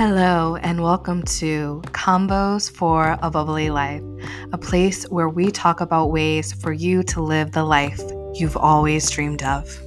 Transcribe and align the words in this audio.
Hello, 0.00 0.56
and 0.56 0.82
welcome 0.82 1.22
to 1.24 1.82
Convos 1.88 2.74
for 2.74 3.18
a 3.20 3.30
Bubbly 3.30 3.68
Life, 3.68 4.02
a 4.50 4.56
place 4.56 5.04
where 5.10 5.28
we 5.28 5.50
talk 5.50 5.82
about 5.82 6.06
ways 6.06 6.54
for 6.54 6.72
you 6.72 7.02
to 7.02 7.20
live 7.20 7.52
the 7.52 7.64
life 7.64 8.00
you've 8.32 8.56
always 8.56 9.10
dreamed 9.10 9.42
of. 9.42 9.78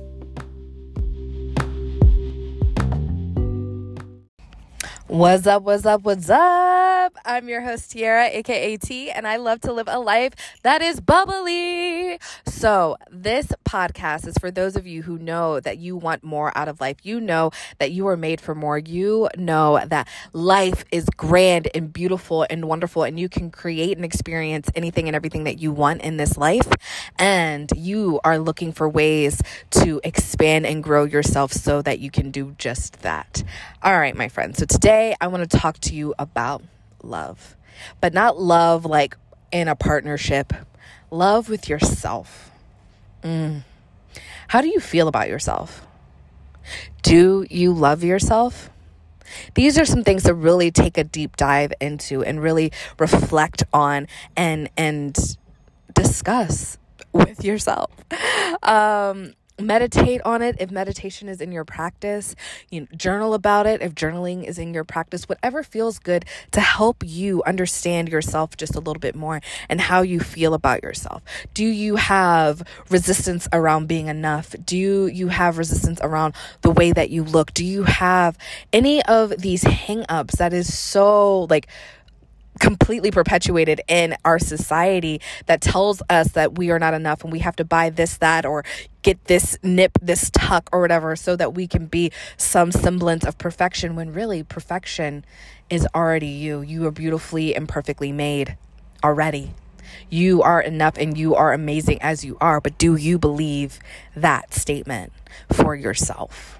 What's 5.07 5.47
up, 5.47 5.63
what's 5.63 5.83
up, 5.87 6.03
what's 6.03 6.29
up? 6.29 6.92
I'm 7.25 7.49
your 7.49 7.61
host, 7.61 7.91
Tiara, 7.91 8.27
aka 8.27 8.77
T, 8.77 9.11
and 9.11 9.27
I 9.27 9.37
love 9.37 9.61
to 9.61 9.73
live 9.73 9.87
a 9.89 9.99
life 9.99 10.33
that 10.63 10.81
is 10.81 10.99
bubbly. 10.99 12.19
So, 12.45 12.97
this 13.11 13.51
podcast 13.65 14.27
is 14.27 14.37
for 14.37 14.51
those 14.51 14.75
of 14.75 14.87
you 14.87 15.03
who 15.03 15.17
know 15.17 15.59
that 15.59 15.79
you 15.79 15.97
want 15.97 16.23
more 16.23 16.55
out 16.57 16.67
of 16.67 16.79
life. 16.79 16.97
You 17.03 17.19
know 17.19 17.51
that 17.79 17.91
you 17.91 18.07
are 18.07 18.15
made 18.15 18.39
for 18.39 18.55
more. 18.55 18.77
You 18.77 19.29
know 19.37 19.81
that 19.85 20.07
life 20.31 20.85
is 20.91 21.05
grand 21.17 21.67
and 21.75 21.91
beautiful 21.91 22.45
and 22.49 22.65
wonderful, 22.65 23.03
and 23.03 23.19
you 23.19 23.27
can 23.27 23.51
create 23.51 23.97
and 23.97 24.05
experience 24.05 24.69
anything 24.75 25.07
and 25.07 25.15
everything 25.15 25.43
that 25.43 25.59
you 25.59 25.71
want 25.71 26.01
in 26.01 26.17
this 26.17 26.37
life. 26.37 26.67
And 27.17 27.69
you 27.75 28.19
are 28.23 28.37
looking 28.39 28.71
for 28.71 28.87
ways 28.87 29.41
to 29.71 29.99
expand 30.03 30.65
and 30.65 30.83
grow 30.83 31.03
yourself 31.03 31.51
so 31.51 31.81
that 31.81 31.99
you 31.99 32.11
can 32.11 32.31
do 32.31 32.55
just 32.57 33.01
that. 33.01 33.43
All 33.81 33.97
right, 33.97 34.15
my 34.15 34.29
friends. 34.29 34.59
So, 34.59 34.65
today 34.65 35.15
I 35.19 35.27
want 35.27 35.49
to 35.49 35.57
talk 35.57 35.79
to 35.79 35.95
you 35.95 36.13
about 36.17 36.61
love, 37.03 37.55
but 38.01 38.13
not 38.13 38.39
love 38.39 38.85
like 38.85 39.17
in 39.51 39.67
a 39.67 39.75
partnership, 39.75 40.53
love 41.11 41.49
with 41.49 41.69
yourself. 41.69 42.51
Mm. 43.23 43.63
How 44.47 44.61
do 44.61 44.67
you 44.67 44.79
feel 44.79 45.07
about 45.07 45.29
yourself? 45.29 45.85
Do 47.01 47.45
you 47.49 47.73
love 47.73 48.03
yourself? 48.03 48.69
These 49.55 49.77
are 49.79 49.85
some 49.85 50.03
things 50.03 50.23
to 50.23 50.33
really 50.33 50.71
take 50.71 50.97
a 50.97 51.03
deep 51.03 51.37
dive 51.37 51.73
into 51.79 52.23
and 52.23 52.41
really 52.41 52.71
reflect 52.99 53.63
on 53.73 54.07
and 54.35 54.69
and 54.77 55.17
discuss 55.93 56.77
with 57.11 57.43
yourself. 57.43 57.91
Um, 58.61 59.33
meditate 59.59 60.21
on 60.23 60.41
it. 60.41 60.55
If 60.59 60.71
meditation 60.71 61.29
is 61.29 61.41
in 61.41 61.51
your 61.51 61.65
practice 61.65 62.35
you 62.69 62.81
know, 62.81 62.87
journal 62.95 63.33
about 63.33 63.67
it. 63.67 63.81
If 63.81 63.93
journaling 63.95 64.43
is 64.43 64.57
in 64.57 64.73
your 64.73 64.83
practice 64.83 65.29
whatever 65.29 65.63
feels 65.63 65.99
good 65.99 66.25
to 66.51 66.61
help 66.61 67.03
you 67.05 67.43
understand 67.43 68.09
yourself 68.09 68.57
just 68.57 68.75
a 68.75 68.79
little 68.79 68.99
bit 68.99 69.15
more 69.15 69.41
and 69.69 69.79
how 69.81 70.01
you 70.01 70.19
feel 70.19 70.53
about 70.53 70.83
yourself. 70.83 71.21
Do 71.53 71.65
you 71.65 71.95
have 71.97 72.63
resistance 72.89 73.47
around 73.53 73.87
being 73.87 74.07
enough? 74.07 74.55
Do 74.65 75.07
you 75.07 75.27
have 75.27 75.57
resistance 75.57 75.99
around 76.01 76.33
the 76.61 76.71
way 76.71 76.91
that 76.91 77.09
you 77.09 77.23
look? 77.23 77.53
Do 77.53 77.65
you 77.65 77.83
have 77.83 78.37
any 78.71 79.03
of 79.05 79.41
these 79.41 79.63
hang-ups 79.63 80.37
that 80.37 80.53
is 80.53 80.77
so 80.77 81.43
like 81.43 81.67
completely 82.59 83.11
perpetuated 83.11 83.81
in 83.87 84.15
our 84.23 84.39
society 84.39 85.21
that 85.45 85.61
tells 85.61 86.01
us 86.09 86.31
that 86.31 86.57
we 86.57 86.71
are 86.71 86.79
not 86.79 86.93
enough 86.93 87.23
and 87.23 87.31
we 87.31 87.39
have 87.39 87.55
to 87.57 87.65
buy 87.65 87.89
this, 87.89 88.17
that, 88.17 88.45
or 88.45 88.63
get 89.01 89.23
this 89.25 89.57
nip, 89.63 89.97
this 90.01 90.29
tuck, 90.29 90.69
or 90.71 90.81
whatever, 90.81 91.15
so 91.15 91.35
that 91.35 91.53
we 91.53 91.67
can 91.67 91.87
be 91.87 92.11
some 92.37 92.71
semblance 92.71 93.25
of 93.25 93.37
perfection 93.37 93.95
when 93.95 94.13
really 94.13 94.43
perfection 94.43 95.25
is 95.69 95.87
already 95.95 96.27
you. 96.27 96.61
You 96.61 96.85
are 96.85 96.91
beautifully 96.91 97.55
and 97.55 97.67
perfectly 97.67 98.11
made 98.11 98.57
already. 99.03 99.53
You 100.09 100.41
are 100.41 100.61
enough 100.61 100.97
and 100.97 101.17
you 101.17 101.35
are 101.35 101.53
amazing 101.53 102.01
as 102.01 102.23
you 102.23 102.37
are, 102.39 102.61
but 102.61 102.77
do 102.77 102.95
you 102.95 103.17
believe 103.17 103.79
that 104.15 104.53
statement 104.53 105.11
for 105.51 105.75
yourself? 105.75 106.59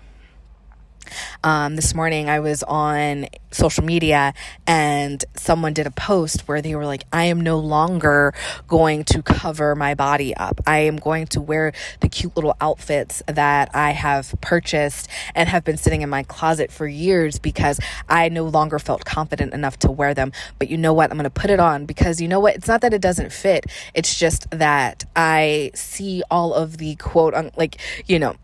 Um, 1.43 1.75
this 1.75 1.93
morning 1.93 2.29
I 2.29 2.39
was 2.39 2.63
on 2.63 3.27
social 3.51 3.83
media 3.83 4.33
and 4.65 5.23
someone 5.35 5.73
did 5.73 5.87
a 5.87 5.91
post 5.91 6.47
where 6.47 6.61
they 6.61 6.75
were 6.75 6.85
like, 6.85 7.03
I 7.13 7.25
am 7.25 7.41
no 7.41 7.59
longer 7.59 8.33
going 8.67 9.03
to 9.05 9.21
cover 9.21 9.75
my 9.75 9.93
body 9.93 10.35
up. 10.35 10.61
I 10.65 10.79
am 10.79 10.97
going 10.97 11.27
to 11.27 11.41
wear 11.41 11.73
the 11.99 12.09
cute 12.09 12.35
little 12.35 12.55
outfits 12.59 13.21
that 13.27 13.69
I 13.73 13.91
have 13.91 14.33
purchased 14.41 15.09
and 15.35 15.49
have 15.49 15.63
been 15.63 15.77
sitting 15.77 16.01
in 16.01 16.09
my 16.09 16.23
closet 16.23 16.71
for 16.71 16.87
years 16.87 17.39
because 17.39 17.79
I 18.09 18.29
no 18.29 18.45
longer 18.45 18.79
felt 18.79 19.05
confident 19.05 19.53
enough 19.53 19.77
to 19.79 19.91
wear 19.91 20.13
them. 20.13 20.31
But 20.59 20.69
you 20.69 20.77
know 20.77 20.93
what? 20.93 21.11
I'm 21.11 21.17
going 21.17 21.23
to 21.25 21.29
put 21.29 21.49
it 21.49 21.59
on 21.59 21.85
because 21.85 22.21
you 22.21 22.27
know 22.27 22.39
what? 22.39 22.55
It's 22.55 22.67
not 22.67 22.81
that 22.81 22.93
it 22.93 23.01
doesn't 23.01 23.31
fit. 23.31 23.65
It's 23.93 24.17
just 24.17 24.49
that 24.51 25.05
I 25.15 25.71
see 25.75 26.23
all 26.31 26.53
of 26.53 26.77
the 26.77 26.95
quote, 26.95 27.33
like, 27.55 27.77
you 28.07 28.19
know, 28.19 28.35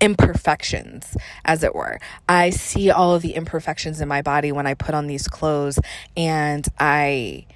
imperfections, 0.00 1.16
as 1.44 1.62
it 1.62 1.74
were. 1.74 1.98
I 2.28 2.50
see 2.50 2.90
all 2.90 3.14
of 3.14 3.22
the 3.22 3.34
imperfections 3.34 4.00
in 4.00 4.08
my 4.08 4.22
body 4.22 4.52
when 4.52 4.66
I 4.66 4.74
put 4.74 4.94
on 4.94 5.06
these 5.06 5.28
clothes, 5.28 5.78
and 6.16 6.66
I 6.78 7.46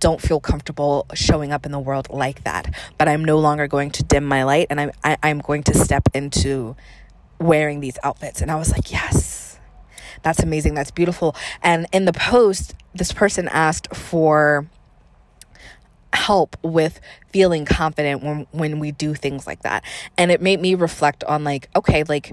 don't 0.00 0.20
feel 0.20 0.38
comfortable 0.38 1.06
showing 1.14 1.52
up 1.52 1.64
in 1.64 1.72
the 1.72 1.78
world 1.78 2.08
like 2.10 2.44
that. 2.44 2.74
But 2.98 3.08
I'm 3.08 3.24
no 3.24 3.38
longer 3.38 3.66
going 3.66 3.90
to 3.92 4.04
dim 4.04 4.24
my 4.24 4.44
light, 4.44 4.66
and 4.70 4.80
I'm 4.80 4.92
I, 5.02 5.12
am 5.12 5.18
i 5.22 5.28
am 5.30 5.38
going 5.38 5.62
to 5.64 5.74
step 5.74 6.08
into 6.14 6.76
wearing 7.38 7.80
these 7.80 7.98
outfits. 8.02 8.42
And 8.42 8.50
I 8.50 8.56
was 8.56 8.72
like, 8.72 8.90
yes, 8.90 9.58
that's 10.22 10.40
amazing, 10.40 10.74
that's 10.74 10.90
beautiful. 10.90 11.34
And 11.62 11.86
in 11.92 12.04
the 12.04 12.12
post, 12.12 12.74
this 12.94 13.12
person 13.12 13.48
asked 13.48 13.94
for 13.94 14.66
help 16.28 16.58
with 16.62 17.00
feeling 17.30 17.64
confident 17.64 18.22
when 18.22 18.46
when 18.52 18.78
we 18.78 18.92
do 18.92 19.14
things 19.14 19.46
like 19.46 19.62
that. 19.62 19.82
And 20.18 20.30
it 20.30 20.42
made 20.42 20.60
me 20.60 20.74
reflect 20.74 21.24
on 21.24 21.42
like, 21.42 21.70
okay, 21.74 22.04
like 22.04 22.32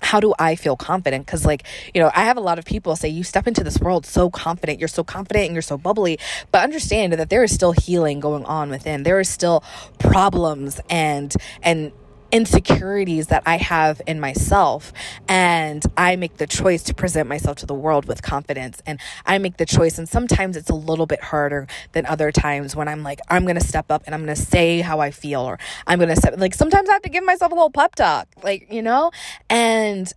how 0.00 0.20
do 0.20 0.34
I 0.38 0.54
feel 0.54 0.76
confident? 0.76 1.24
Because, 1.24 1.46
like, 1.46 1.64
you 1.94 2.00
know, 2.00 2.10
I 2.14 2.24
have 2.24 2.36
a 2.36 2.40
lot 2.40 2.58
of 2.58 2.64
people 2.64 2.94
say, 2.94 3.08
you 3.08 3.24
step 3.24 3.46
into 3.46 3.64
this 3.64 3.78
world 3.78 4.04
so 4.04 4.28
confident, 4.28 4.78
you're 4.78 4.88
so 4.88 5.02
confident 5.02 5.46
and 5.46 5.54
you're 5.54 5.62
so 5.62 5.78
bubbly. 5.78 6.18
But 6.52 6.62
understand 6.62 7.14
that 7.14 7.30
there 7.30 7.42
is 7.42 7.54
still 7.54 7.72
healing 7.72 8.20
going 8.20 8.44
on 8.44 8.68
within. 8.68 9.02
There 9.02 9.18
is 9.18 9.28
still 9.28 9.64
problems 9.98 10.80
and, 10.90 11.34
and, 11.62 11.92
insecurities 12.34 13.28
that 13.28 13.44
I 13.46 13.58
have 13.58 14.02
in 14.08 14.18
myself. 14.18 14.92
And 15.28 15.84
I 15.96 16.16
make 16.16 16.38
the 16.38 16.48
choice 16.48 16.82
to 16.84 16.94
present 16.94 17.28
myself 17.28 17.58
to 17.58 17.66
the 17.66 17.74
world 17.74 18.06
with 18.06 18.22
confidence. 18.22 18.82
And 18.84 19.00
I 19.24 19.38
make 19.38 19.56
the 19.56 19.64
choice. 19.64 19.98
And 19.98 20.08
sometimes 20.08 20.56
it's 20.56 20.68
a 20.68 20.74
little 20.74 21.06
bit 21.06 21.22
harder 21.22 21.68
than 21.92 22.04
other 22.06 22.32
times 22.32 22.74
when 22.74 22.88
I'm 22.88 23.04
like, 23.04 23.20
I'm 23.30 23.44
going 23.44 23.54
to 23.54 23.64
step 23.64 23.88
up 23.88 24.02
and 24.04 24.14
I'm 24.16 24.24
going 24.24 24.34
to 24.34 24.42
say 24.42 24.80
how 24.80 24.98
I 24.98 25.12
feel, 25.12 25.42
or 25.42 25.60
I'm 25.86 26.00
going 26.00 26.08
to 26.08 26.16
step, 26.16 26.34
like, 26.36 26.54
sometimes 26.54 26.88
I 26.88 26.94
have 26.94 27.02
to 27.02 27.08
give 27.08 27.24
myself 27.24 27.52
a 27.52 27.54
little 27.54 27.70
pep 27.70 27.94
talk, 27.94 28.26
like, 28.42 28.72
you 28.72 28.82
know? 28.82 29.12
And 29.48 30.12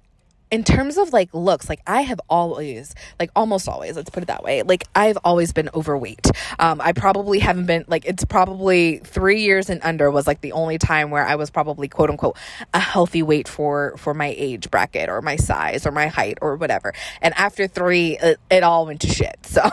in 0.51 0.63
terms 0.63 0.97
of 0.97 1.13
like 1.13 1.33
looks, 1.33 1.69
like 1.69 1.81
I 1.85 2.01
have 2.01 2.19
always, 2.29 2.95
like 3.19 3.31
almost 3.35 3.67
always, 3.67 3.95
let's 3.95 4.09
put 4.09 4.23
it 4.23 4.27
that 4.27 4.43
way, 4.43 4.63
like 4.63 4.85
I've 4.95 5.17
always 5.23 5.51
been 5.53 5.69
overweight. 5.73 6.27
Um, 6.59 6.81
I 6.81 6.93
probably 6.93 7.39
haven't 7.39 7.65
been, 7.65 7.85
like, 7.87 8.05
it's 8.05 8.25
probably 8.25 8.99
three 8.99 9.41
years 9.41 9.69
and 9.69 9.81
under 9.83 10.09
was 10.09 10.27
like 10.27 10.41
the 10.41 10.53
only 10.53 10.77
time 10.77 11.11
where 11.11 11.25
I 11.25 11.35
was 11.35 11.49
probably 11.49 11.87
quote 11.87 12.09
unquote 12.09 12.37
a 12.73 12.79
healthy 12.79 13.23
weight 13.23 13.47
for, 13.47 13.95
for 13.97 14.13
my 14.13 14.33
age 14.37 14.71
bracket 14.71 15.09
or 15.09 15.21
my 15.21 15.35
size 15.35 15.85
or 15.85 15.91
my 15.91 16.07
height 16.07 16.37
or 16.41 16.55
whatever. 16.55 16.93
And 17.21 17.33
after 17.35 17.67
three, 17.67 18.17
it, 18.17 18.39
it 18.49 18.63
all 18.63 18.85
went 18.85 19.01
to 19.01 19.07
shit. 19.07 19.37
So 19.57 19.71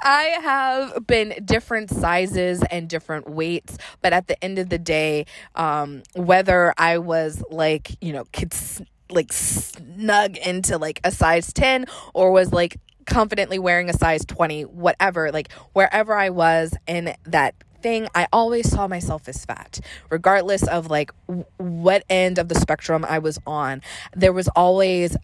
I 0.00 0.38
have 0.42 1.06
been 1.06 1.34
different 1.44 1.90
sizes 1.90 2.64
and 2.68 2.88
different 2.88 3.30
weights, 3.30 3.78
but 4.00 4.12
at 4.12 4.26
the 4.26 4.42
end 4.42 4.58
of 4.58 4.70
the 4.70 4.78
day, 4.78 5.26
um, 5.54 6.02
whether 6.14 6.74
I 6.76 6.98
was 6.98 7.42
like, 7.48 7.92
you 8.02 8.12
know, 8.12 8.24
kids, 8.32 8.82
like 9.12 9.32
snug 9.32 10.36
into 10.38 10.78
like 10.78 11.00
a 11.04 11.10
size 11.10 11.52
10 11.52 11.86
or 12.14 12.30
was 12.32 12.52
like 12.52 12.78
confidently 13.06 13.58
wearing 13.58 13.90
a 13.90 13.92
size 13.92 14.24
20 14.24 14.62
whatever 14.62 15.32
like 15.32 15.52
wherever 15.72 16.14
i 16.14 16.30
was 16.30 16.72
in 16.86 17.14
that 17.24 17.54
thing 17.82 18.06
i 18.14 18.28
always 18.32 18.70
saw 18.70 18.86
myself 18.86 19.28
as 19.28 19.44
fat 19.44 19.80
regardless 20.08 20.62
of 20.68 20.86
like 20.88 21.10
w- 21.26 21.44
what 21.56 22.04
end 22.08 22.38
of 22.38 22.48
the 22.48 22.54
spectrum 22.54 23.04
i 23.08 23.18
was 23.18 23.38
on. 23.46 23.82
There 24.14 24.32
was 24.32 24.48
always 24.54 25.16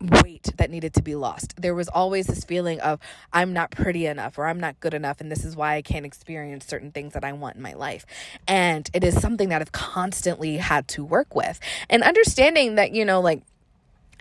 weight 0.00 0.52
that 0.56 0.70
needed 0.70 0.94
to 0.94 1.02
be 1.02 1.14
lost. 1.14 1.54
There 1.60 1.74
was 1.74 1.88
always 1.88 2.26
this 2.26 2.44
feeling 2.44 2.80
of 2.80 3.00
I'm 3.32 3.52
not 3.52 3.70
pretty 3.70 4.06
enough 4.06 4.38
or 4.38 4.46
I'm 4.46 4.60
not 4.60 4.78
good 4.80 4.94
enough 4.94 5.20
and 5.20 5.30
this 5.30 5.44
is 5.44 5.56
why 5.56 5.76
I 5.76 5.82
can't 5.82 6.04
experience 6.04 6.66
certain 6.66 6.90
things 6.92 7.14
that 7.14 7.24
I 7.24 7.32
want 7.32 7.56
in 7.56 7.62
my 7.62 7.72
life. 7.72 8.04
And 8.46 8.88
it 8.92 9.04
is 9.04 9.20
something 9.20 9.48
that 9.48 9.62
I've 9.62 9.72
constantly 9.72 10.58
had 10.58 10.86
to 10.88 11.04
work 11.04 11.34
with. 11.34 11.58
And 11.88 12.02
understanding 12.02 12.74
that, 12.74 12.92
you 12.92 13.04
know, 13.04 13.20
like 13.20 13.42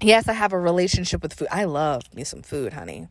yes, 0.02 0.28
I 0.28 0.34
have 0.34 0.54
a 0.54 0.60
relationship 0.60 1.22
with 1.22 1.34
food. 1.34 1.48
I 1.52 1.66
love 1.66 2.04
me 2.14 2.24
some 2.24 2.42
food, 2.42 2.74
honey. 2.74 3.08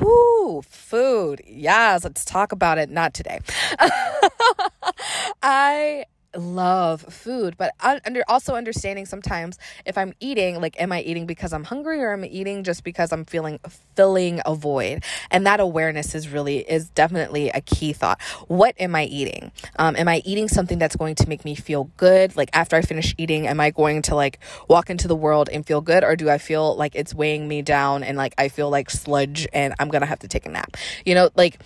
Whoo, 0.00 0.62
food. 0.62 1.42
Yes, 1.46 2.04
let's 2.04 2.24
talk 2.24 2.52
about 2.52 2.78
it. 2.78 2.88
Not 2.90 3.14
today. 3.14 3.40
I 5.42 6.06
love 6.36 7.02
food, 7.02 7.56
but 7.56 7.72
under 7.80 8.22
also 8.28 8.54
understanding 8.54 9.06
sometimes 9.06 9.58
if 9.84 9.98
I'm 9.98 10.14
eating, 10.20 10.60
like, 10.60 10.80
am 10.80 10.92
I 10.92 11.02
eating 11.02 11.26
because 11.26 11.52
I'm 11.52 11.64
hungry 11.64 12.02
or 12.02 12.12
am 12.12 12.24
I 12.24 12.28
eating 12.28 12.64
just 12.64 12.84
because 12.84 13.12
I'm 13.12 13.24
feeling 13.24 13.60
filling 13.94 14.40
a 14.44 14.54
void? 14.54 15.04
And 15.30 15.46
that 15.46 15.60
awareness 15.60 16.14
is 16.14 16.28
really 16.28 16.58
is 16.58 16.88
definitely 16.90 17.50
a 17.50 17.60
key 17.60 17.92
thought. 17.92 18.20
What 18.48 18.74
am 18.78 18.94
I 18.94 19.04
eating? 19.04 19.52
Um, 19.76 19.96
am 19.96 20.08
I 20.08 20.22
eating 20.24 20.48
something 20.48 20.78
that's 20.78 20.96
going 20.96 21.14
to 21.16 21.28
make 21.28 21.44
me 21.44 21.54
feel 21.54 21.90
good? 21.96 22.36
Like 22.36 22.50
after 22.52 22.76
I 22.76 22.82
finish 22.82 23.14
eating, 23.18 23.46
am 23.46 23.60
I 23.60 23.70
going 23.70 24.02
to 24.02 24.14
like 24.14 24.38
walk 24.68 24.90
into 24.90 25.08
the 25.08 25.16
world 25.16 25.48
and 25.52 25.66
feel 25.66 25.80
good, 25.80 26.04
or 26.04 26.16
do 26.16 26.30
I 26.30 26.38
feel 26.38 26.76
like 26.76 26.94
it's 26.94 27.14
weighing 27.14 27.48
me 27.48 27.62
down 27.62 28.02
and 28.02 28.16
like 28.16 28.34
I 28.38 28.48
feel 28.48 28.70
like 28.70 28.90
sludge 28.90 29.46
and 29.52 29.74
I'm 29.78 29.88
gonna 29.88 30.06
have 30.06 30.20
to 30.20 30.28
take 30.28 30.46
a 30.46 30.50
nap? 30.50 30.76
You 31.04 31.14
know, 31.14 31.30
like 31.36 31.60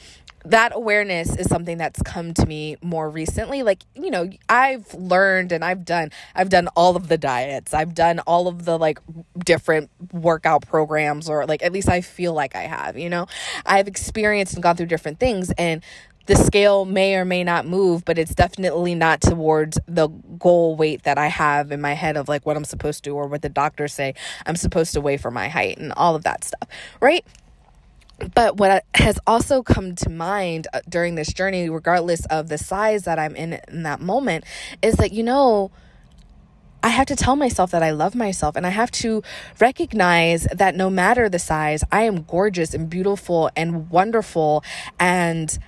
that 0.44 0.72
awareness 0.74 1.36
is 1.36 1.48
something 1.48 1.78
that's 1.78 2.00
come 2.02 2.32
to 2.34 2.46
me 2.46 2.76
more 2.82 3.10
recently. 3.10 3.62
Like 3.62 3.82
you 3.94 4.10
know 4.10 4.30
i've 4.48 4.92
learned 4.94 5.52
and 5.52 5.64
i've 5.64 5.84
done 5.84 6.10
i've 6.34 6.48
done 6.48 6.68
all 6.68 6.96
of 6.96 7.08
the 7.08 7.18
diets. 7.18 7.74
I've 7.74 7.94
done 7.94 8.20
all 8.20 8.48
of 8.48 8.64
the 8.64 8.78
like 8.78 8.98
different 9.44 9.90
workout 10.12 10.66
programs 10.66 11.28
or 11.28 11.46
like 11.46 11.62
at 11.62 11.72
least 11.72 11.88
i 11.88 12.00
feel 12.00 12.32
like 12.32 12.54
i 12.54 12.62
have 12.62 12.96
you 12.98 13.10
know? 13.10 13.26
I've 13.66 13.88
experienced 13.88 14.54
and 14.54 14.62
gone 14.62 14.76
through 14.76 14.86
different 14.86 15.18
things 15.20 15.50
and 15.58 15.82
the 16.26 16.36
scale 16.36 16.84
may 16.84 17.16
or 17.16 17.24
may 17.24 17.42
not 17.42 17.66
move, 17.66 18.04
but 18.04 18.18
it's 18.18 18.34
definitely 18.34 18.94
not 18.94 19.22
towards 19.22 19.78
the 19.86 20.08
goal 20.38 20.76
weight 20.76 21.04
that 21.04 21.16
I 21.16 21.28
have 21.28 21.72
in 21.72 21.80
my 21.80 21.94
head 21.94 22.18
of 22.18 22.28
like 22.28 22.44
what 22.44 22.54
I'm 22.54 22.66
supposed 22.66 23.02
to 23.04 23.10
or 23.10 23.26
what 23.26 23.40
the 23.40 23.48
doctors 23.48 23.94
say 23.94 24.14
I'm 24.44 24.56
supposed 24.56 24.92
to 24.92 25.00
weigh 25.00 25.16
for 25.16 25.30
my 25.30 25.48
height 25.48 25.78
and 25.78 25.90
all 25.94 26.14
of 26.14 26.24
that 26.24 26.44
stuff, 26.44 26.68
right? 27.00 27.24
But 28.34 28.56
what 28.56 28.84
has 28.94 29.18
also 29.26 29.62
come 29.62 29.94
to 29.94 30.10
mind 30.10 30.66
uh, 30.72 30.80
during 30.88 31.14
this 31.14 31.32
journey 31.32 31.68
regardless 31.68 32.24
of 32.26 32.48
the 32.48 32.58
size 32.58 33.04
that 33.04 33.18
i'm 33.18 33.36
in 33.36 33.60
in 33.68 33.82
that 33.82 34.00
moment 34.00 34.44
is 34.82 34.96
that 34.96 35.12
you 35.12 35.22
know 35.22 35.70
I 36.80 36.90
have 36.90 37.06
to 37.06 37.16
tell 37.16 37.34
myself 37.34 37.72
that 37.72 37.82
I 37.82 37.90
love 37.90 38.14
myself 38.14 38.54
and 38.54 38.64
I 38.64 38.70
have 38.70 38.92
to 38.92 39.22
recognize 39.60 40.44
that 40.44 40.76
no 40.76 40.88
matter 40.88 41.28
the 41.28 41.38
size, 41.38 41.82
I 41.90 42.02
am 42.02 42.22
gorgeous 42.22 42.72
and 42.72 42.88
beautiful 42.88 43.50
and 43.56 43.90
wonderful 43.90 44.62
and 44.98 45.58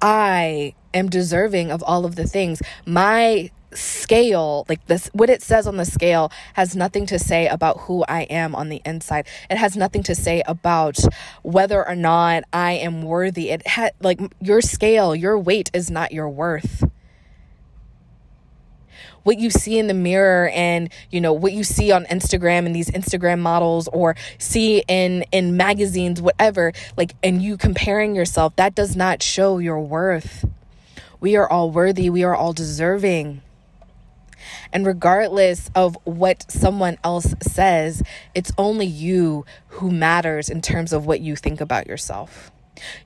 I 0.00 0.74
am 0.94 1.08
deserving 1.08 1.72
of 1.72 1.82
all 1.82 2.04
of 2.04 2.14
the 2.14 2.26
things. 2.26 2.62
My 2.86 3.50
scale, 3.74 4.64
like 4.68 4.84
this, 4.86 5.08
what 5.12 5.30
it 5.30 5.42
says 5.42 5.66
on 5.66 5.76
the 5.76 5.84
scale 5.84 6.30
has 6.54 6.74
nothing 6.74 7.06
to 7.06 7.18
say 7.18 7.46
about 7.46 7.80
who 7.80 8.04
I 8.08 8.22
am 8.22 8.54
on 8.54 8.68
the 8.68 8.82
inside. 8.84 9.26
It 9.48 9.56
has 9.56 9.76
nothing 9.76 10.02
to 10.04 10.14
say 10.14 10.42
about 10.46 10.98
whether 11.42 11.86
or 11.86 11.96
not 11.96 12.44
I 12.52 12.72
am 12.72 13.02
worthy. 13.02 13.50
It 13.50 13.66
had 13.66 13.92
like 14.00 14.20
your 14.40 14.60
scale, 14.60 15.14
your 15.14 15.38
weight 15.38 15.70
is 15.72 15.90
not 15.90 16.12
your 16.12 16.28
worth 16.28 16.84
what 19.22 19.38
you 19.38 19.50
see 19.50 19.78
in 19.78 19.86
the 19.86 19.94
mirror 19.94 20.48
and 20.50 20.90
you 21.10 21.20
know 21.20 21.32
what 21.32 21.52
you 21.52 21.64
see 21.64 21.92
on 21.92 22.04
Instagram 22.06 22.66
and 22.66 22.74
these 22.74 22.90
Instagram 22.90 23.40
models 23.40 23.88
or 23.88 24.16
see 24.38 24.82
in 24.88 25.24
in 25.32 25.56
magazines 25.56 26.20
whatever 26.22 26.72
like 26.96 27.14
and 27.22 27.42
you 27.42 27.56
comparing 27.56 28.14
yourself 28.14 28.54
that 28.56 28.74
does 28.74 28.96
not 28.96 29.22
show 29.22 29.58
your 29.58 29.80
worth 29.80 30.44
we 31.20 31.36
are 31.36 31.48
all 31.48 31.70
worthy 31.70 32.08
we 32.08 32.24
are 32.24 32.34
all 32.34 32.52
deserving 32.52 33.42
and 34.72 34.86
regardless 34.86 35.70
of 35.74 35.96
what 36.04 36.50
someone 36.50 36.98
else 37.04 37.34
says, 37.42 38.02
it's 38.34 38.52
only 38.58 38.86
you 38.86 39.44
who 39.68 39.90
matters 39.90 40.48
in 40.48 40.60
terms 40.60 40.92
of 40.92 41.06
what 41.06 41.20
you 41.20 41.36
think 41.36 41.60
about 41.60 41.86
yourself. 41.86 42.50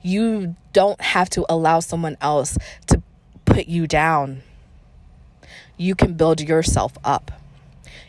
You 0.03 0.57
don't 0.73 1.01
have 1.01 1.31
to 1.31 1.45
allow 1.49 1.81
someone 1.81 2.17
else 2.21 2.57
to 2.87 3.03
put 3.45 3.67
you 3.67 3.87
down. 3.87 4.43
You 5.77 5.95
can 5.95 6.15
build 6.15 6.41
yourself 6.41 6.93
up. 7.05 7.33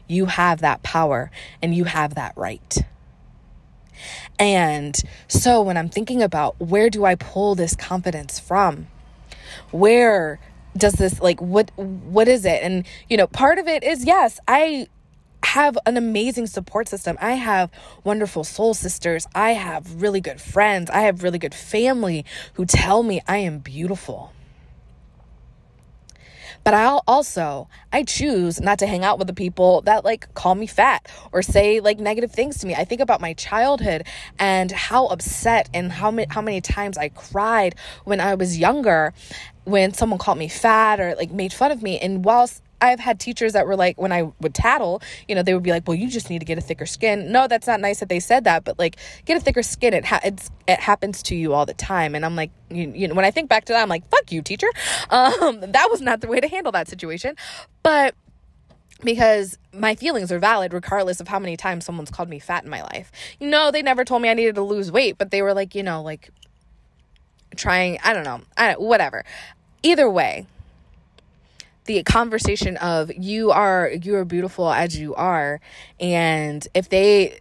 You 0.08 0.28
have 0.28 0.62
that 0.62 0.84
power 0.84 1.32
and 1.62 1.74
you 1.74 1.86
have 1.86 2.16
that 2.16 2.34
right. 2.36 2.78
And 4.38 5.02
so 5.28 5.62
when 5.62 5.78
I'm 5.78 5.90
thinking 5.90 6.22
about 6.22 6.60
where 6.60 6.90
do 6.90 7.06
I 7.06 7.16
pull 7.16 7.56
this 7.56 7.76
confidence 7.76 8.40
from? 8.40 8.88
Where 9.72 10.40
does 10.78 10.94
this 10.94 11.22
like 11.22 11.42
what 11.42 11.72
what 11.78 12.28
is 12.28 12.46
it 12.46 12.62
and 12.62 12.86
you 13.10 13.18
know 13.18 13.28
part 13.28 13.58
of 13.58 13.68
it 13.68 13.84
is 13.84 14.06
yes 14.06 14.40
i 14.48 14.88
have 15.46 15.78
an 15.86 15.96
amazing 15.96 16.48
support 16.48 16.88
system. 16.90 17.18
I 17.22 17.34
have 17.34 17.70
wonderful 18.04 18.44
soul 18.44 18.74
sisters. 18.74 19.28
I 19.36 19.52
have 19.52 20.02
really 20.02 20.20
good 20.20 20.42
friends. 20.42 20.90
I 20.90 21.02
have 21.02 21.24
really 21.24 21.38
good 21.38 21.54
family 21.54 22.26
who 22.56 22.66
tell 22.66 23.04
me 23.04 23.22
I 23.28 23.38
am 23.38 23.60
beautiful. 23.60 24.34
But 26.66 26.74
I 26.74 27.00
also 27.08 27.70
I 27.94 28.02
choose 28.02 28.60
not 28.60 28.80
to 28.80 28.88
hang 28.88 29.04
out 29.04 29.20
with 29.20 29.28
the 29.28 29.36
people 29.36 29.82
that 29.82 30.04
like 30.04 30.34
call 30.34 30.56
me 30.56 30.66
fat 30.66 31.08
or 31.32 31.44
say 31.44 31.80
like 31.80 32.00
negative 32.00 32.32
things 32.32 32.58
to 32.58 32.68
me. 32.68 32.74
I 32.74 32.86
think 32.86 33.02
about 33.02 33.22
my 33.22 33.34
childhood 33.34 34.08
and 34.40 34.72
how 34.72 35.06
upset 35.06 35.70
and 35.76 35.92
how 35.92 36.10
many 36.10 36.28
how 36.28 36.42
many 36.42 36.62
times 36.62 36.98
I 36.98 37.10
cried 37.10 37.76
when 38.04 38.20
I 38.20 38.34
was 38.34 38.58
younger 38.58 39.14
when 39.66 39.94
someone 39.94 40.18
called 40.18 40.40
me 40.40 40.48
fat 40.48 41.00
or 41.00 41.14
like 41.16 41.30
made 41.30 41.54
fun 41.54 41.72
of 41.72 41.84
me 41.84 42.00
and 42.00 42.26
whilst 42.26 42.64
I've 42.86 43.00
had 43.00 43.20
teachers 43.20 43.54
that 43.54 43.66
were 43.68 43.76
like, 43.76 44.00
when 44.00 44.12
I 44.12 44.32
would 44.40 44.54
tattle, 44.54 45.02
you 45.28 45.36
know, 45.36 45.44
they 45.44 45.54
would 45.54 45.64
be 45.64 45.72
like, 45.72 45.88
"Well, 45.88 45.96
you 45.96 46.10
just 46.10 46.30
need 46.30 46.40
to 46.40 46.46
get 46.46 46.58
a 46.58 46.62
thicker 46.62 46.86
skin." 46.86 47.32
No, 47.32 47.48
that's 47.48 47.68
not 47.68 47.80
nice 47.80 48.00
that 48.00 48.10
they 48.10 48.20
said 48.20 48.44
that, 48.46 48.64
but 48.64 48.80
like, 48.80 48.98
get 49.26 49.38
a 49.38 49.40
thicker 49.40 49.64
skin. 49.64 49.94
It 49.94 50.06
ha- 50.06 50.22
it 50.24 50.80
happens 50.80 51.22
to 51.24 51.36
you 51.36 51.54
all 51.54 51.66
the 51.66 51.74
time, 51.74 52.16
and 52.16 52.26
I'm 52.26 52.36
like, 52.36 52.52
you, 52.70 52.92
you 52.96 53.08
know, 53.08 53.14
when 53.16 53.26
I 53.26 53.32
think 53.32 53.50
back 53.50 53.66
to 53.66 53.74
that, 53.74 53.82
I'm 53.82 53.90
like, 53.90 54.08
"Fuck 54.10 54.32
you, 54.32 54.42
teacher." 54.42 54.68
Um, 55.10 55.62
that 55.62 55.88
was 55.90 56.02
not 56.02 56.22
the 56.22 56.28
way 56.28 56.40
to 56.40 56.48
handle 56.48 56.72
that 56.72 56.88
situation, 56.88 57.36
but 57.84 58.16
because 59.04 59.58
my 59.74 59.96
feelings 59.96 60.32
are 60.32 60.40
valid 60.40 60.74
regardless 60.74 61.20
of 61.20 61.28
how 61.28 61.40
many 61.40 61.58
times 61.58 61.86
someone's 61.86 62.10
called 62.10 62.30
me 62.30 62.40
fat 62.40 62.64
in 62.64 62.70
my 62.70 62.82
life. 62.82 63.12
No, 63.40 63.72
they 63.72 63.82
never 63.82 64.06
told 64.06 64.22
me 64.22 64.30
I 64.30 64.34
needed 64.34 64.56
to 64.56 64.62
lose 64.62 64.92
weight, 64.92 65.18
but 65.18 65.32
they 65.32 65.42
were 65.42 65.54
like, 65.54 65.76
you 65.76 65.84
know, 65.84 66.02
like 66.02 66.30
trying, 67.56 68.00
I 68.04 68.14
don't 68.14 68.24
know, 68.24 68.42
I 68.58 68.74
whatever. 68.74 69.24
Either 69.84 70.10
way, 70.10 70.48
the 71.86 72.04
conversation 72.04 72.78
of 72.78 73.12
you 73.16 73.52
are 73.52 73.90
you 73.90 74.16
are 74.16 74.26
beautiful 74.26 74.72
as 74.72 74.98
you 74.98 75.16
are 75.16 75.60
and 76.00 76.68
if 76.74 76.90
they 76.90 77.40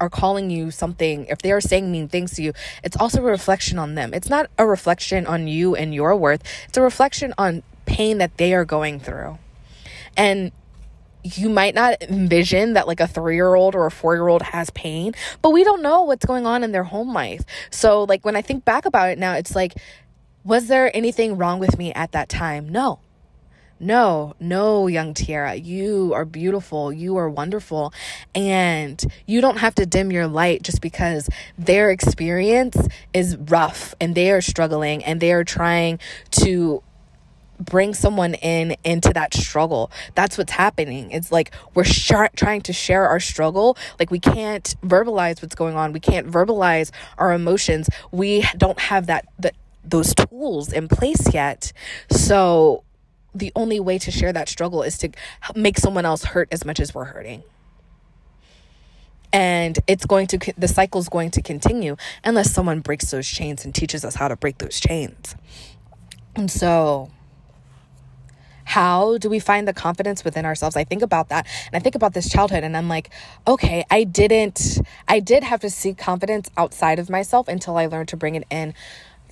are 0.00 0.08
calling 0.08 0.50
you 0.50 0.70
something, 0.70 1.26
if 1.26 1.38
they 1.38 1.52
are 1.52 1.60
saying 1.60 1.92
mean 1.92 2.08
things 2.08 2.32
to 2.32 2.42
you, 2.42 2.52
it's 2.82 2.96
also 2.96 3.20
a 3.20 3.30
reflection 3.30 3.78
on 3.78 3.94
them. 3.94 4.14
It's 4.14 4.30
not 4.30 4.50
a 4.56 4.66
reflection 4.66 5.26
on 5.26 5.46
you 5.46 5.76
and 5.76 5.94
your 5.94 6.16
worth. 6.16 6.42
It's 6.68 6.78
a 6.78 6.82
reflection 6.82 7.34
on 7.36 7.62
pain 7.84 8.18
that 8.18 8.36
they 8.38 8.54
are 8.54 8.64
going 8.64 8.98
through. 8.98 9.38
And 10.16 10.52
you 11.22 11.50
might 11.50 11.74
not 11.74 12.02
envision 12.02 12.72
that 12.72 12.86
like 12.86 13.00
a 13.00 13.06
three 13.06 13.34
year 13.34 13.54
old 13.54 13.74
or 13.74 13.84
a 13.86 13.90
four 13.90 14.14
year 14.14 14.28
old 14.28 14.42
has 14.42 14.70
pain, 14.70 15.12
but 15.42 15.50
we 15.50 15.64
don't 15.64 15.82
know 15.82 16.02
what's 16.02 16.24
going 16.24 16.46
on 16.46 16.64
in 16.64 16.72
their 16.72 16.84
home 16.84 17.12
life. 17.12 17.44
So, 17.70 18.04
like, 18.04 18.24
when 18.24 18.36
I 18.36 18.42
think 18.42 18.64
back 18.64 18.86
about 18.86 19.10
it 19.10 19.18
now, 19.18 19.34
it's 19.34 19.54
like, 19.54 19.74
was 20.44 20.68
there 20.68 20.94
anything 20.96 21.36
wrong 21.36 21.58
with 21.58 21.76
me 21.76 21.92
at 21.92 22.12
that 22.12 22.30
time? 22.30 22.68
No. 22.70 23.00
No, 23.82 24.34
no, 24.38 24.88
young 24.88 25.14
Tiara, 25.14 25.54
you 25.54 26.12
are 26.12 26.26
beautiful. 26.26 26.92
You 26.92 27.16
are 27.16 27.30
wonderful. 27.30 27.94
And 28.34 29.02
you 29.26 29.40
don't 29.40 29.56
have 29.56 29.74
to 29.76 29.86
dim 29.86 30.12
your 30.12 30.26
light 30.26 30.62
just 30.62 30.82
because 30.82 31.30
their 31.56 31.90
experience 31.90 32.76
is 33.14 33.38
rough 33.38 33.94
and 33.98 34.14
they 34.14 34.30
are 34.32 34.42
struggling 34.42 35.02
and 35.02 35.18
they 35.18 35.32
are 35.32 35.44
trying 35.44 35.98
to 36.32 36.82
bring 37.58 37.94
someone 37.94 38.34
in 38.34 38.76
into 38.84 39.12
that 39.14 39.32
struggle. 39.32 39.90
That's 40.14 40.36
what's 40.36 40.52
happening. 40.52 41.10
It's 41.10 41.32
like 41.32 41.50
we're 41.74 41.84
sh- 41.84 42.12
trying 42.36 42.60
to 42.62 42.74
share 42.74 43.08
our 43.08 43.20
struggle. 43.20 43.78
Like 43.98 44.10
we 44.10 44.18
can't 44.18 44.74
verbalize 44.84 45.40
what's 45.40 45.54
going 45.54 45.76
on. 45.76 45.92
We 45.92 46.00
can't 46.00 46.26
verbalize 46.30 46.90
our 47.16 47.32
emotions. 47.32 47.88
We 48.12 48.44
don't 48.58 48.78
have 48.78 49.06
that 49.06 49.26
the, 49.38 49.52
those 49.84 50.14
tools 50.14 50.72
in 50.72 50.88
place 50.88 51.32
yet. 51.32 51.72
So 52.10 52.84
the 53.34 53.52
only 53.54 53.80
way 53.80 53.98
to 53.98 54.10
share 54.10 54.32
that 54.32 54.48
struggle 54.48 54.82
is 54.82 54.98
to 54.98 55.10
make 55.54 55.78
someone 55.78 56.04
else 56.04 56.24
hurt 56.24 56.48
as 56.50 56.64
much 56.64 56.80
as 56.80 56.94
we're 56.94 57.04
hurting. 57.04 57.42
And 59.32 59.78
it's 59.86 60.06
going 60.06 60.26
to 60.28 60.52
the 60.58 60.66
cycle 60.66 61.00
is 61.00 61.08
going 61.08 61.30
to 61.32 61.42
continue 61.42 61.96
unless 62.24 62.50
someone 62.50 62.80
breaks 62.80 63.10
those 63.10 63.28
chains 63.28 63.64
and 63.64 63.72
teaches 63.72 64.04
us 64.04 64.16
how 64.16 64.26
to 64.26 64.34
break 64.34 64.58
those 64.58 64.80
chains. 64.80 65.36
And 66.34 66.50
so 66.50 67.10
how 68.64 69.18
do 69.18 69.28
we 69.28 69.38
find 69.38 69.66
the 69.68 69.72
confidence 69.72 70.24
within 70.24 70.44
ourselves? 70.44 70.76
I 70.76 70.84
think 70.84 71.02
about 71.02 71.28
that 71.28 71.46
and 71.66 71.80
i 71.80 71.82
think 71.82 71.94
about 71.94 72.14
this 72.14 72.28
childhood 72.28 72.62
and 72.62 72.76
i'm 72.76 72.88
like 72.88 73.10
okay 73.48 73.84
i 73.90 74.04
didn't 74.04 74.78
i 75.08 75.18
did 75.18 75.42
have 75.42 75.60
to 75.60 75.70
seek 75.70 75.98
confidence 75.98 76.50
outside 76.56 77.00
of 77.00 77.10
myself 77.10 77.48
until 77.48 77.76
i 77.76 77.86
learned 77.86 78.08
to 78.08 78.16
bring 78.16 78.36
it 78.36 78.44
in 78.50 78.74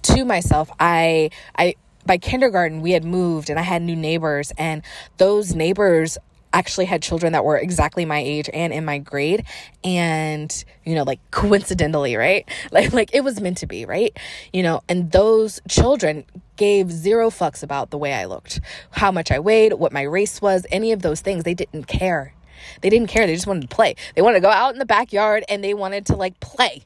to 0.02 0.24
myself. 0.24 0.70
I 0.78 1.30
i 1.56 1.74
by 2.08 2.18
kindergarten, 2.18 2.80
we 2.80 2.90
had 2.90 3.04
moved 3.04 3.50
and 3.50 3.58
I 3.58 3.62
had 3.62 3.82
new 3.82 3.94
neighbors, 3.94 4.52
and 4.58 4.82
those 5.18 5.54
neighbors 5.54 6.18
actually 6.52 6.86
had 6.86 7.02
children 7.02 7.34
that 7.34 7.44
were 7.44 7.56
exactly 7.56 8.04
my 8.04 8.18
age 8.18 8.48
and 8.54 8.72
in 8.72 8.82
my 8.82 8.96
grade 8.96 9.44
and 9.84 10.64
you 10.82 10.94
know 10.94 11.02
like 11.02 11.20
coincidentally 11.30 12.16
right 12.16 12.48
like 12.72 12.90
like 12.94 13.14
it 13.14 13.20
was 13.20 13.38
meant 13.38 13.58
to 13.58 13.66
be 13.66 13.84
right 13.84 14.16
you 14.50 14.62
know 14.62 14.80
and 14.88 15.12
those 15.12 15.60
children 15.68 16.24
gave 16.58 16.90
zero 16.92 17.30
fucks 17.30 17.62
about 17.62 17.90
the 17.90 17.96
way 17.96 18.12
I 18.12 18.26
looked, 18.26 18.60
how 18.90 19.10
much 19.10 19.30
I 19.30 19.38
weighed, 19.38 19.72
what 19.72 19.92
my 19.92 20.02
race 20.02 20.42
was, 20.42 20.66
any 20.70 20.92
of 20.92 21.00
those 21.00 21.22
things. 21.22 21.44
They 21.44 21.54
didn't 21.54 21.84
care. 21.84 22.34
They 22.82 22.90
didn't 22.90 23.08
care. 23.08 23.26
They 23.26 23.34
just 23.34 23.46
wanted 23.46 23.62
to 23.62 23.74
play. 23.74 23.94
They 24.14 24.20
wanted 24.20 24.38
to 24.38 24.42
go 24.42 24.50
out 24.50 24.74
in 24.74 24.78
the 24.78 24.84
backyard 24.84 25.44
and 25.48 25.64
they 25.64 25.72
wanted 25.72 26.04
to 26.06 26.16
like 26.16 26.38
play. 26.40 26.82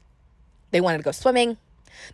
They 0.71 0.81
wanted 0.81 0.99
to 0.99 1.05
go 1.05 1.11
swimming. 1.11 1.57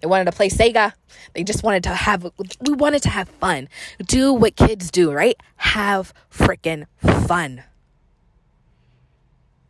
They 0.00 0.06
wanted 0.06 0.26
to 0.26 0.32
play 0.32 0.48
Sega. 0.48 0.92
They 1.34 1.44
just 1.44 1.62
wanted 1.62 1.82
to 1.84 1.90
have, 1.90 2.24
we 2.60 2.72
wanted 2.72 3.02
to 3.02 3.08
have 3.08 3.28
fun. 3.28 3.68
Do 4.04 4.32
what 4.32 4.56
kids 4.56 4.90
do, 4.90 5.12
right? 5.12 5.36
Have 5.56 6.12
freaking 6.30 6.86
fun. 7.26 7.64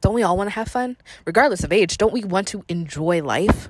Don't 0.01 0.15
we 0.15 0.23
all 0.23 0.37
want 0.37 0.49
to 0.49 0.55
have 0.55 0.69
fun? 0.69 0.97
Regardless 1.25 1.65
of 1.65 1.73
age, 1.73 1.99
don't 1.99 2.13
we 2.13 2.25
want 2.25 2.49
to 2.49 2.65
enjoy 2.69 3.23
life? 3.23 3.69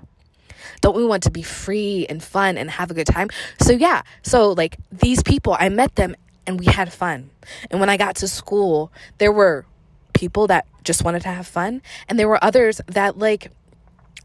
Don't 0.81 0.97
we 0.97 1.05
want 1.05 1.23
to 1.25 1.31
be 1.31 1.43
free 1.43 2.07
and 2.09 2.23
fun 2.23 2.59
and 2.59 2.71
have 2.71 2.91
a 2.91 2.95
good 2.95 3.07
time? 3.07 3.31
So, 3.61 3.73
yeah, 3.73 4.03
so 4.23 4.53
like 4.53 4.77
these 4.93 5.23
people, 5.23 5.57
I 5.59 5.69
met 5.71 5.97
them 5.97 6.15
and 6.47 6.59
we 6.59 6.67
had 6.67 6.93
fun. 6.93 7.31
And 7.71 7.81
when 7.81 7.89
I 7.89 7.97
got 7.97 8.17
to 8.17 8.29
school, 8.29 8.93
there 9.19 9.33
were 9.33 9.65
people 10.13 10.47
that 10.49 10.67
just 10.83 11.05
wanted 11.05 11.23
to 11.23 11.29
have 11.29 11.47
fun, 11.47 11.83
and 12.09 12.19
there 12.19 12.29
were 12.29 12.43
others 12.43 12.81
that 12.87 13.19
like 13.19 13.53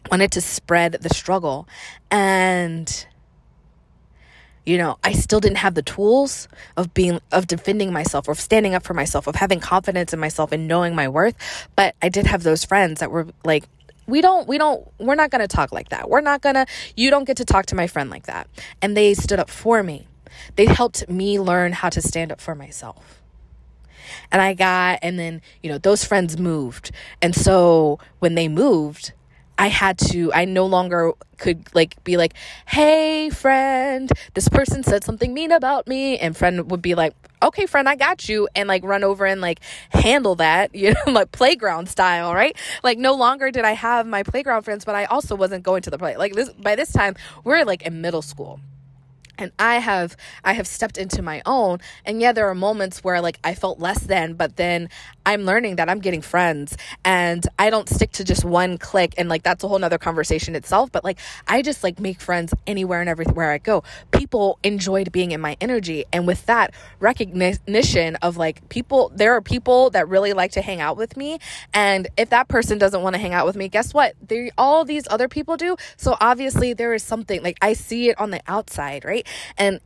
wanted 0.10 0.32
to 0.34 0.42
spread 0.42 0.94
the 1.02 1.10
struggle. 1.10 1.68
And 2.12 3.06
you 4.66 4.78
know, 4.78 4.98
I 5.04 5.12
still 5.12 5.40
didn't 5.40 5.58
have 5.58 5.76
the 5.76 5.82
tools 5.82 6.48
of 6.78 6.94
being, 6.94 7.20
of 7.32 7.48
defending 7.48 7.92
myself, 7.92 8.28
or 8.28 8.32
of 8.32 8.40
standing 8.40 8.74
up 8.74 8.84
for 8.84 8.94
myself, 8.94 9.28
of 9.28 9.36
having 9.36 9.60
confidence 9.60 10.14
in 10.14 10.20
myself 10.20 10.52
and 10.52 10.68
knowing 10.68 10.96
my 10.96 11.10
worth. 11.10 11.36
But 11.76 11.96
I 12.02 12.10
did 12.10 12.26
have 12.28 12.44
those 12.44 12.64
friends 12.64 13.00
that 13.02 13.12
were 13.12 13.28
like, 13.44 13.66
we 14.08 14.22
don't, 14.22 14.48
we 14.48 14.58
don't, 14.58 14.88
we're 15.00 15.16
not 15.16 15.32
going 15.32 15.42
to 15.42 15.48
talk 15.48 15.72
like 15.72 15.90
that. 15.90 16.10
We're 16.10 16.22
not 16.22 16.42
going 16.42 16.56
to, 16.56 16.66
you 16.96 17.10
don't 17.10 17.26
get 17.26 17.38
to 17.38 17.46
talk 17.46 17.68
to 17.68 17.76
my 17.76 17.88
friend 17.88 18.10
like 18.10 18.26
that. 18.28 18.48
And 18.82 18.96
they 18.96 19.14
stood 19.14 19.40
up 19.40 19.50
for 19.50 19.84
me. 19.84 20.08
They 20.56 20.66
helped 20.66 21.10
me 21.10 21.40
learn 21.40 21.74
how 21.74 21.90
to 21.90 22.02
stand 22.02 22.32
up 22.32 22.42
for 22.42 22.56
myself. 22.56 23.22
And 24.32 24.42
I 24.42 24.54
got, 24.54 25.00
and 25.02 25.18
then, 25.18 25.42
you 25.62 25.70
know, 25.70 25.78
those 25.78 26.04
friends 26.04 26.38
moved. 26.38 26.92
And 27.22 27.36
so 27.36 28.00
when 28.20 28.36
they 28.36 28.48
moved, 28.48 29.14
I 29.64 29.68
had 29.68 29.98
to, 30.10 30.30
I 30.34 30.44
no 30.44 30.66
longer 30.66 31.14
could 31.38 31.74
like 31.74 32.04
be 32.04 32.18
like, 32.18 32.34
hey, 32.68 33.30
friend, 33.30 34.12
this 34.34 34.50
person 34.50 34.84
said 34.84 35.06
something 35.06 35.34
mean 35.34 35.54
about 35.54 35.88
me. 35.88 36.18
And 36.18 36.36
friend 36.36 36.70
would 36.70 36.82
be 36.82 36.96
like, 36.96 37.14
okay, 37.42 37.66
friend, 37.66 37.88
I 37.88 37.96
got 37.96 38.28
you. 38.28 38.50
And 38.58 38.68
like 38.68 38.84
run 38.84 39.06
over 39.06 39.26
and 39.26 39.40
like 39.40 39.62
handle 39.88 40.36
that, 40.36 40.76
you 40.76 40.92
know, 40.92 41.14
like 41.14 41.32
playground 41.32 41.88
style, 41.88 42.34
right? 42.34 42.58
Like 42.84 42.98
no 42.98 43.14
longer 43.14 43.52
did 43.52 43.64
I 43.64 43.72
have 43.72 44.06
my 44.06 44.24
playground 44.24 44.64
friends, 44.64 44.84
but 44.84 44.96
I 44.96 45.06
also 45.06 45.34
wasn't 45.34 45.64
going 45.64 45.82
to 45.84 45.90
the 45.90 45.98
play. 45.98 46.18
Like 46.18 46.34
this, 46.34 46.50
by 46.50 46.76
this 46.76 46.92
time, 46.92 47.16
we're 47.46 47.64
like 47.64 47.84
in 47.84 48.02
middle 48.02 48.22
school 48.22 48.60
and 49.38 49.52
i 49.58 49.76
have 49.76 50.16
i 50.44 50.54
have 50.54 50.68
stepped 50.68 50.98
into 50.98 51.22
my 51.22 51.42
own 51.46 51.80
and 52.06 52.22
yeah 52.22 52.32
there 52.32 52.48
are 52.48 52.56
moments 52.56 53.04
where 53.04 53.22
like 53.22 53.40
i 53.44 53.54
felt 53.54 53.80
less 53.80 54.02
than 54.02 54.34
but 54.34 54.58
then 54.58 54.90
i'm 55.26 55.44
learning 55.44 55.76
that 55.78 55.90
i'm 55.90 56.00
getting 56.00 56.22
friends 56.22 56.78
and 57.04 57.48
i 57.60 57.70
don't 57.70 57.90
stick 57.90 58.12
to 58.12 58.24
just 58.24 58.44
one 58.44 58.78
click 58.78 59.14
and 59.18 59.30
like 59.30 59.44
that's 59.44 59.64
a 59.64 59.68
whole 59.68 59.80
nother 59.80 59.98
conversation 59.98 60.56
itself 60.56 60.92
but 60.92 61.04
like 61.04 61.20
i 61.48 61.62
just 61.62 61.84
like 61.84 62.00
make 62.00 62.20
friends 62.20 62.54
anywhere 62.68 63.00
and 63.00 63.10
everywhere 63.10 63.52
i 63.52 63.58
go. 63.58 63.84
People 64.12 64.60
enjoyed 64.64 65.12
being 65.12 65.32
in 65.32 65.42
my 65.42 65.58
energy 65.60 66.06
and 66.12 66.28
with 66.28 66.46
that 66.46 66.74
recognition 67.00 68.16
of 68.18 68.38
like 68.38 68.68
people 68.70 69.12
there 69.16 69.34
are 69.34 69.42
people 69.42 69.90
that 69.92 70.08
really 70.08 70.34
like 70.34 70.52
to 70.52 70.62
hang 70.62 70.82
out 70.82 70.98
with 70.98 71.18
me 71.18 71.40
and 71.74 72.08
if 72.18 72.30
that 72.30 72.48
person 72.48 72.78
doesn't 72.78 73.02
want 73.02 73.16
to 73.16 73.20
hang 73.20 73.34
out 73.34 73.46
with 73.46 73.56
me 73.56 73.68
guess 73.68 73.94
what? 73.94 74.16
They 74.28 74.52
all 74.58 74.86
these 74.86 75.08
other 75.10 75.28
people 75.28 75.58
do 75.58 75.76
so 75.98 76.16
obviously 76.20 76.74
there 76.74 76.94
is 76.94 77.04
something 77.04 77.42
like 77.44 77.58
i 77.62 77.74
see 77.74 78.10
it 78.10 78.20
on 78.20 78.32
the 78.32 78.42
outside 78.48 79.06
right? 79.06 79.26
And 79.58 79.80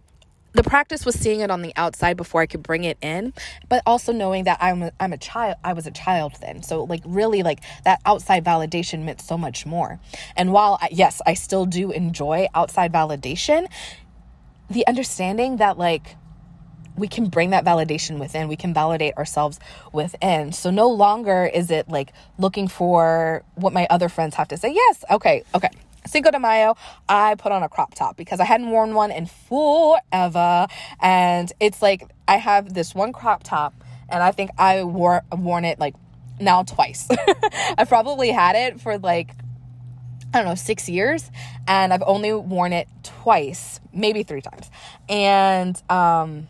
the 0.53 0.63
practice 0.63 1.05
was 1.05 1.15
seeing 1.15 1.41
it 1.41 1.51
on 1.51 1.61
the 1.61 1.73
outside 1.75 2.17
before 2.17 2.41
I 2.41 2.45
could 2.45 2.63
bring 2.63 2.83
it 2.83 2.97
in, 3.01 3.33
but 3.69 3.83
also 3.85 4.11
knowing 4.11 4.45
that 4.45 4.57
I'm 4.61 4.83
a, 4.83 4.91
I'm 4.99 5.13
a 5.13 5.17
child. 5.17 5.57
I 5.63 5.73
was 5.73 5.87
a 5.87 5.91
child 5.91 6.33
then, 6.41 6.63
so 6.63 6.83
like 6.83 7.01
really 7.05 7.43
like 7.43 7.59
that 7.83 8.01
outside 8.05 8.43
validation 8.43 9.03
meant 9.03 9.21
so 9.21 9.37
much 9.37 9.65
more. 9.65 9.99
And 10.35 10.51
while 10.51 10.79
I, 10.81 10.89
yes, 10.91 11.21
I 11.25 11.33
still 11.33 11.65
do 11.65 11.91
enjoy 11.91 12.47
outside 12.55 12.91
validation, 12.91 13.67
the 14.69 14.85
understanding 14.87 15.57
that 15.57 15.77
like 15.77 16.15
we 16.97 17.07
can 17.07 17.27
bring 17.27 17.51
that 17.51 17.63
validation 17.63 18.17
within. 18.17 18.47
We 18.47 18.55
can 18.55 18.73
validate 18.73 19.15
ourselves 19.17 19.59
within. 19.93 20.51
So 20.51 20.71
no 20.71 20.89
longer 20.89 21.45
is 21.45 21.69
it 21.69 21.87
like 21.87 22.11
looking 22.39 22.67
for 22.67 23.43
what 23.55 23.71
my 23.71 23.85
other 23.89 24.09
friends 24.09 24.35
have 24.35 24.47
to 24.49 24.57
say. 24.57 24.73
Yes, 24.73 25.05
okay, 25.11 25.43
okay. 25.53 25.69
Cinco 26.07 26.31
de 26.31 26.39
Mayo, 26.39 26.75
I 27.07 27.35
put 27.35 27.51
on 27.51 27.63
a 27.63 27.69
crop 27.69 27.93
top 27.93 28.17
because 28.17 28.39
I 28.39 28.45
hadn't 28.45 28.69
worn 28.69 28.93
one 28.93 29.11
in 29.11 29.25
forever. 29.25 30.67
And 31.01 31.51
it's 31.59 31.81
like 31.81 32.09
I 32.27 32.37
have 32.37 32.73
this 32.73 32.95
one 32.95 33.13
crop 33.13 33.43
top, 33.43 33.73
and 34.09 34.23
I 34.23 34.31
think 34.31 34.51
I 34.57 34.83
wore 34.83 35.23
worn 35.31 35.65
it 35.65 35.79
like 35.79 35.95
now 36.39 36.63
twice. 36.63 37.07
I've 37.77 37.89
probably 37.89 38.31
had 38.31 38.55
it 38.55 38.81
for 38.81 38.97
like 38.97 39.31
I 40.33 40.39
don't 40.39 40.47
know, 40.47 40.55
six 40.55 40.89
years, 40.89 41.31
and 41.67 41.93
I've 41.93 42.03
only 42.05 42.33
worn 42.33 42.73
it 42.73 42.87
twice, 43.03 43.79
maybe 43.93 44.23
three 44.23 44.41
times. 44.41 44.69
And 45.07 45.81
um 45.89 46.47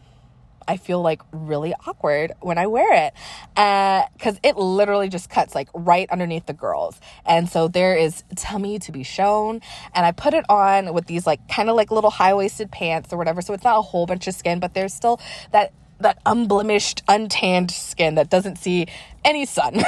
I 0.68 0.78
feel 0.78 1.02
like 1.02 1.22
really 1.32 1.74
awkward 1.86 2.34
when 2.42 2.58
I 2.58 2.68
wear 2.68 3.08
it 3.08 3.14
because 3.56 4.36
uh, 4.36 4.40
it 4.44 4.58
literally 4.58 5.10
just 5.10 5.30
cuts 5.30 5.56
like 5.56 5.70
right 5.74 6.10
underneath 6.10 6.46
the 6.46 6.54
girls. 6.54 7.00
And 7.26 7.50
so 7.50 7.68
there 7.68 7.96
is 7.96 8.24
tummy 8.36 8.80
to 8.80 8.92
be 8.92 9.04
shown. 9.04 9.62
And 9.94 10.06
I 10.06 10.12
put 10.12 10.34
it 10.34 10.46
on 10.50 10.94
with 10.94 11.08
these 11.08 11.26
like 11.26 11.48
kind 11.48 11.70
of 11.70 11.76
like 11.76 11.92
little 11.92 12.12
high 12.12 12.34
waisted 12.34 12.72
pants 12.72 13.14
or 13.14 13.18
whatever. 13.18 13.42
So 13.42 13.54
it's 13.54 13.64
not 13.64 13.78
a 13.78 13.82
whole 13.82 14.06
bunch 14.06 14.28
of 14.28 14.36
skin, 14.36 14.60
but 14.60 14.74
there's 14.74 14.94
still 14.94 15.20
that 15.52 15.72
that 16.00 16.20
unblemished, 16.26 17.02
untanned 17.08 17.72
skin 17.72 18.16
that 18.16 18.30
doesn't 18.30 18.58
see 18.58 18.86
any 19.26 19.46
sun. 19.46 19.74
and 19.78 19.86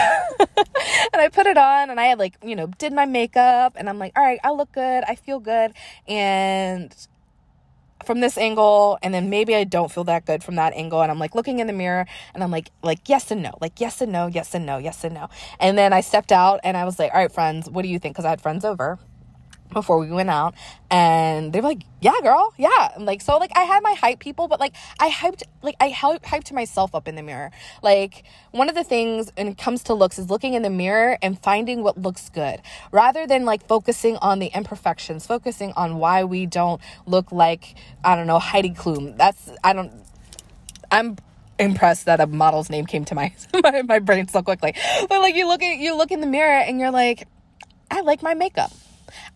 I 1.14 1.30
put 1.32 1.46
it 1.46 1.58
on 1.58 1.90
and 1.90 2.00
I 2.00 2.06
had 2.06 2.20
like, 2.20 2.36
you 2.44 2.56
know, 2.56 2.68
did 2.80 2.94
my 2.94 3.06
makeup 3.06 3.74
and 3.76 3.88
I'm 3.88 4.00
like, 4.00 4.18
all 4.18 4.24
right, 4.24 4.40
I 4.44 4.52
look 4.52 4.72
good. 4.72 5.04
I 5.08 5.16
feel 5.16 5.40
good. 5.40 5.74
And 6.08 6.96
from 8.06 8.22
this 8.22 8.38
angle 8.38 8.98
and 9.02 9.14
then 9.14 9.30
maybe 9.30 9.56
I 9.56 9.64
don't 9.64 9.92
feel 9.92 10.04
that 10.06 10.26
good 10.26 10.44
from 10.44 10.56
that 10.56 10.74
angle 10.74 11.02
and 11.02 11.12
I'm 11.12 11.20
like 11.20 11.36
looking 11.36 11.60
in 11.60 11.68
the 11.68 11.74
mirror 11.74 12.06
and 12.34 12.44
I'm 12.44 12.52
like 12.52 12.72
like 12.82 13.08
yes 13.08 13.32
and 13.32 13.44
no 13.44 13.58
like 13.62 13.80
yes 13.80 14.02
and 14.02 14.12
no 14.12 14.28
yes 14.28 14.54
and 14.54 14.66
no 14.66 14.78
yes 14.78 15.04
and 15.04 15.14
no. 15.14 15.30
And 15.60 15.78
then 15.78 15.94
I 15.94 16.02
stepped 16.02 16.32
out 16.32 16.60
and 16.64 16.78
I 16.78 16.86
was 16.86 17.00
like 17.00 17.14
all 17.14 17.20
right 17.20 17.32
friends 17.32 17.70
what 17.70 17.84
do 17.84 17.90
you 17.90 18.00
think? 18.00 18.16
Cuz 18.16 18.26
I 18.26 18.30
had 18.30 18.42
friends 18.42 18.66
over 18.66 19.00
before 19.72 20.00
we 20.00 20.10
went 20.10 20.30
out 20.30 20.54
and 20.90 21.54
they 21.54 21.62
were 21.62 21.68
like 21.68 21.84
yeah 22.02 22.14
girl 22.22 22.54
yeah. 22.58 22.92
I'm 22.96 23.06
like 23.06 23.22
so 23.22 23.38
like 23.38 23.52
i 23.56 23.64
had 23.64 23.84
my 23.84 23.94
hype 23.94 24.20
people 24.20 24.48
but 24.48 24.60
like 24.60 24.74
i 25.00 25.10
hyped 25.10 25.44
like 25.62 25.76
i 25.80 25.92
hyped, 25.92 26.22
hyped 26.22 26.52
myself 26.52 26.96
up 26.96 27.08
in 27.08 27.16
the 27.16 27.24
mirror. 27.24 27.52
Like 27.84 28.24
one 28.52 28.70
of 28.70 28.76
the 28.76 28.84
things 28.84 29.32
when 29.36 29.48
it 29.48 29.58
comes 29.58 29.84
to 29.84 29.94
looks 29.94 30.18
is 30.18 30.30
looking 30.30 30.54
in 30.54 30.62
the 30.62 30.70
mirror 30.70 31.18
and 31.22 31.40
finding 31.40 31.84
what 31.84 31.98
looks 32.02 32.30
good 32.30 32.62
rather 32.92 33.28
than 33.28 33.46
like 33.46 33.68
focusing 33.68 34.18
on 34.18 34.40
the 34.40 34.48
imperfections 34.48 35.26
focusing 35.26 35.74
on 35.76 35.98
why 35.98 36.24
we 36.24 36.46
don't 36.46 36.82
look 37.06 37.32
like 37.32 37.76
i 38.04 38.16
don't 38.16 38.28
know 38.28 38.40
heidi 38.40 38.72
klum. 38.72 39.18
That's 39.18 39.52
i 39.64 39.74
don't 39.74 39.92
i'm 40.92 41.18
impressed 41.60 42.06
that 42.06 42.22
a 42.22 42.28
model's 42.28 42.70
name 42.70 42.86
came 42.86 43.06
to 43.06 43.16
my 43.16 43.34
my, 43.64 43.82
my 43.84 44.00
brain 44.00 44.28
so 44.28 44.42
quickly. 44.42 44.74
But 45.10 45.22
like 45.22 45.36
you 45.36 45.48
look 45.48 45.62
at 45.62 45.78
you 45.78 45.96
look 45.96 46.12
in 46.12 46.22
the 46.22 46.28
mirror 46.28 46.60
and 46.60 46.80
you're 46.80 46.92
like 46.92 47.28
i 47.92 48.02
like 48.02 48.24
my 48.24 48.34
makeup 48.34 48.72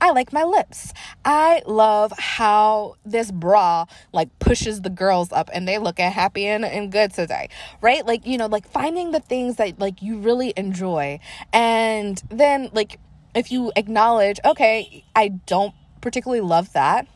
I 0.02 0.12
like 0.12 0.34
my 0.34 0.44
lips. 0.44 0.94
I 1.26 1.62
love 1.66 2.14
how 2.18 2.96
this 3.06 3.32
bra 3.32 3.86
like 4.12 4.38
pushes 4.40 4.82
the 4.82 4.90
girls 4.90 5.32
up 5.32 5.50
and 5.54 5.68
they 5.68 5.78
look 5.78 6.00
at 6.00 6.14
happy 6.14 6.46
and, 6.46 6.66
and 6.66 6.92
good 6.92 7.14
today. 7.14 7.50
Right? 7.82 8.06
Like, 8.06 8.26
you 8.26 8.38
know, 8.38 8.48
like 8.48 8.68
finding 8.68 9.12
the 9.12 9.20
things 9.20 9.58
that 9.58 9.80
like 9.80 10.02
you 10.02 10.18
really 10.18 10.54
enjoy. 10.56 11.20
And 11.52 12.22
then 12.30 12.70
like 12.74 13.00
if 13.36 13.52
you 13.52 13.72
acknowledge, 13.76 14.40
okay, 14.46 15.04
I 15.16 15.30
don't 15.30 15.74
particularly 16.02 16.42
love 16.42 16.74
that. 16.74 17.08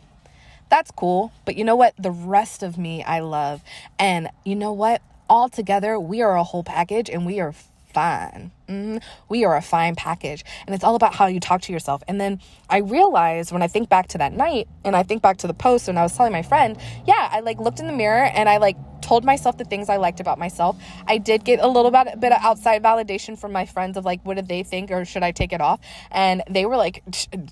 That's 0.70 0.92
cool. 0.92 1.32
But 1.46 1.56
you 1.56 1.64
know 1.64 1.76
what? 1.76 1.94
The 1.98 2.12
rest 2.12 2.64
of 2.64 2.78
me 2.78 3.04
I 3.04 3.20
love. 3.20 3.62
And 3.98 4.30
you 4.44 4.56
know 4.56 4.74
what? 4.74 5.02
All 5.30 5.50
together, 5.50 6.00
we 6.00 6.22
are 6.22 6.38
a 6.38 6.44
whole 6.44 6.64
package 6.64 7.10
and 7.10 7.26
we 7.26 7.40
are 7.40 7.54
fine. 7.98 8.51
Mm-hmm. 8.70 8.98
We 9.27 9.44
are 9.44 9.56
a 9.56 9.62
fine 9.62 9.96
package. 9.96 10.46
And 10.68 10.75
it's 10.75 10.84
all 10.84 10.94
about 10.94 11.16
how 11.16 11.25
you 11.25 11.39
talk 11.39 11.62
to 11.62 11.74
yourself. 11.74 12.04
And 12.08 12.22
then 12.22 12.39
I 12.70 12.77
realized 12.77 13.51
when 13.51 13.63
I 13.63 13.68
think 13.68 13.89
back 13.89 14.08
to 14.10 14.20
that 14.20 14.34
night 14.34 14.68
and 14.84 14.96
I 14.96 15.01
think 15.01 15.24
back 15.24 15.38
to 15.38 15.48
the 15.48 15.56
post 15.56 15.88
and 15.88 15.98
I 15.98 16.04
was 16.04 16.16
telling 16.16 16.32
my 16.32 16.44
friend, 16.44 16.77
yeah, 17.08 17.27
I 17.32 17.39
like 17.39 17.60
looked 17.60 17.80
in 17.80 17.88
the 17.88 17.94
mirror 17.94 18.25
and 18.25 18.48
I 18.48 18.58
like 18.58 18.77
told 19.01 19.24
myself 19.24 19.58
the 19.58 19.63
things 19.63 19.89
I 19.89 19.98
liked 19.98 20.20
about 20.20 20.38
myself. 20.38 20.77
I 21.08 21.18
did 21.18 21.44
get 21.44 21.60
a 21.60 21.68
little 21.68 21.92
bit, 21.92 22.20
bit 22.20 22.32
of 22.32 22.39
outside 22.42 22.84
validation 22.84 23.39
from 23.39 23.51
my 23.51 23.66
friends 23.66 23.98
of 23.98 24.06
like, 24.06 24.22
what 24.24 24.36
did 24.36 24.48
they 24.48 24.63
think 24.63 24.92
or 24.92 25.06
should 25.06 25.24
I 25.24 25.32
take 25.32 25.54
it 25.54 25.62
off? 25.62 25.80
And 26.12 26.44
they 26.50 26.66
were 26.66 26.77
like, 26.77 27.04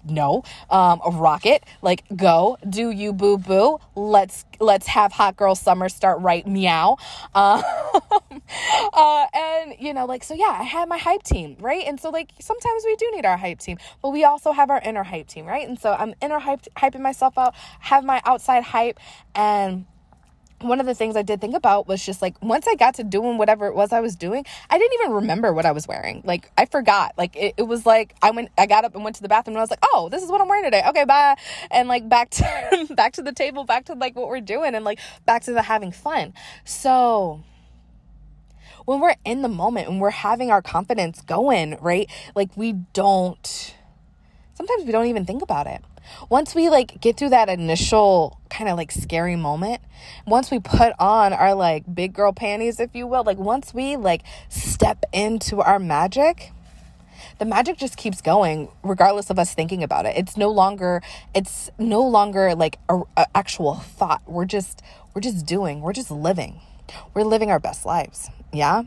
no, 0.05 0.43
um, 0.69 0.99
rocket, 1.13 1.63
like 1.81 2.03
go, 2.15 2.57
do 2.69 2.91
you 2.91 3.13
boo 3.13 3.37
boo? 3.37 3.79
Let's 3.95 4.45
let's 4.59 4.87
have 4.87 5.11
hot 5.11 5.37
girl 5.37 5.55
summer 5.55 5.89
start 5.89 6.19
right 6.19 6.45
meow. 6.45 6.97
Uh, 7.33 7.63
uh, 8.93 9.25
and 9.33 9.75
you 9.79 9.93
know, 9.93 10.05
like, 10.05 10.23
so 10.23 10.33
yeah, 10.33 10.57
I 10.59 10.63
had 10.63 10.89
my 10.89 10.97
hype 10.97 11.23
team, 11.23 11.57
right? 11.59 11.83
And 11.85 11.99
so, 11.99 12.09
like, 12.09 12.31
sometimes 12.39 12.83
we 12.85 12.95
do 12.95 13.11
need 13.13 13.25
our 13.25 13.37
hype 13.37 13.59
team, 13.59 13.77
but 14.01 14.09
we 14.09 14.23
also 14.23 14.51
have 14.51 14.69
our 14.69 14.81
inner 14.81 15.03
hype 15.03 15.27
team, 15.27 15.45
right? 15.45 15.67
And 15.67 15.79
so 15.79 15.93
I'm 15.93 16.13
inner 16.21 16.39
hype, 16.39 16.61
hyping 16.77 17.01
myself 17.01 17.37
out, 17.37 17.55
have 17.79 18.03
my 18.03 18.21
outside 18.25 18.63
hype, 18.63 18.99
and 19.33 19.85
one 20.61 20.79
of 20.79 20.85
the 20.85 20.95
things 20.95 21.15
I 21.15 21.21
did 21.21 21.41
think 21.41 21.55
about 21.55 21.87
was 21.87 22.05
just 22.05 22.21
like 22.21 22.41
once 22.41 22.67
I 22.67 22.75
got 22.75 22.95
to 22.95 23.03
doing 23.03 23.37
whatever 23.37 23.67
it 23.67 23.75
was 23.75 23.91
I 23.91 23.99
was 23.99 24.15
doing, 24.15 24.45
I 24.69 24.77
didn't 24.77 24.93
even 25.01 25.11
remember 25.13 25.53
what 25.53 25.65
I 25.65 25.71
was 25.71 25.87
wearing. 25.87 26.21
Like 26.25 26.51
I 26.57 26.65
forgot. 26.65 27.13
Like 27.17 27.35
it, 27.35 27.55
it 27.57 27.63
was 27.63 27.85
like 27.85 28.15
I 28.21 28.31
went 28.31 28.49
I 28.57 28.65
got 28.65 28.85
up 28.85 28.95
and 28.95 29.03
went 29.03 29.17
to 29.17 29.21
the 29.21 29.27
bathroom 29.27 29.55
and 29.55 29.59
I 29.59 29.63
was 29.63 29.69
like, 29.69 29.83
oh, 29.93 30.09
this 30.09 30.23
is 30.23 30.29
what 30.29 30.41
I'm 30.41 30.47
wearing 30.47 30.63
today. 30.63 30.83
Okay, 30.87 31.05
bye. 31.05 31.35
And 31.71 31.87
like 31.87 32.07
back 32.07 32.29
to 32.31 32.87
back 32.95 33.13
to 33.13 33.21
the 33.21 33.33
table, 33.33 33.63
back 33.63 33.85
to 33.85 33.93
like 33.93 34.15
what 34.15 34.27
we're 34.27 34.41
doing 34.41 34.75
and 34.75 34.85
like 34.85 34.99
back 35.25 35.43
to 35.43 35.53
the 35.53 35.61
having 35.61 35.91
fun. 35.91 36.33
So 36.63 37.43
when 38.85 38.99
we're 38.99 39.15
in 39.25 39.41
the 39.41 39.49
moment 39.49 39.87
and 39.87 39.99
we're 39.99 40.11
having 40.11 40.51
our 40.51 40.61
confidence 40.61 41.21
going, 41.21 41.77
right? 41.81 42.09
Like 42.35 42.55
we 42.55 42.73
don't 42.93 43.75
sometimes 44.53 44.85
we 44.85 44.91
don't 44.91 45.07
even 45.07 45.25
think 45.25 45.41
about 45.41 45.67
it. 45.67 45.81
Once 46.29 46.53
we 46.53 46.69
like 46.69 47.01
get 47.01 47.17
through 47.17 47.29
that 47.29 47.49
initial 47.49 48.39
kind 48.49 48.69
of 48.69 48.77
like 48.77 48.91
scary 48.91 49.35
moment, 49.35 49.81
once 50.25 50.51
we 50.51 50.59
put 50.59 50.93
on 50.99 51.33
our 51.33 51.53
like 51.55 51.83
big 51.93 52.13
girl 52.13 52.31
panties, 52.31 52.79
if 52.79 52.95
you 52.95 53.07
will, 53.07 53.23
like 53.23 53.37
once 53.37 53.73
we 53.73 53.95
like 53.95 54.21
step 54.49 55.03
into 55.11 55.61
our 55.61 55.79
magic, 55.79 56.51
the 57.39 57.45
magic 57.45 57.77
just 57.77 57.97
keeps 57.97 58.21
going 58.21 58.69
regardless 58.83 59.29
of 59.29 59.39
us 59.39 59.53
thinking 59.53 59.83
about 59.83 60.05
it. 60.05 60.15
It's 60.15 60.37
no 60.37 60.49
longer 60.49 61.01
it's 61.33 61.69
no 61.79 62.01
longer 62.07 62.55
like 62.55 62.77
a, 62.87 63.01
a, 63.17 63.25
actual 63.35 63.75
thought. 63.75 64.21
We're 64.27 64.45
just 64.45 64.81
we're 65.13 65.21
just 65.21 65.45
doing. 65.45 65.81
We're 65.81 65.93
just 65.93 66.11
living. 66.11 66.61
We're 67.13 67.23
living 67.23 67.49
our 67.49 67.59
best 67.59 67.85
lives 67.85 68.29
yeah 68.55 68.83